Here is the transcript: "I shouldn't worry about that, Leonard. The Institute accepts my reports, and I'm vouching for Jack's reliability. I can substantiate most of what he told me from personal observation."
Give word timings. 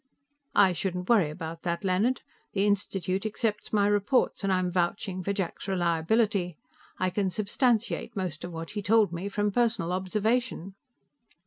"I 0.55 0.73
shouldn't 0.73 1.09
worry 1.09 1.29
about 1.29 1.61
that, 1.61 1.83
Leonard. 1.83 2.21
The 2.53 2.65
Institute 2.65 3.23
accepts 3.23 3.71
my 3.71 3.85
reports, 3.85 4.43
and 4.43 4.51
I'm 4.51 4.71
vouching 4.71 5.21
for 5.21 5.31
Jack's 5.31 5.67
reliability. 5.67 6.57
I 6.97 7.11
can 7.11 7.29
substantiate 7.29 8.15
most 8.15 8.43
of 8.43 8.51
what 8.51 8.71
he 8.71 8.81
told 8.81 9.13
me 9.13 9.29
from 9.29 9.51
personal 9.51 9.91
observation." 9.93 10.73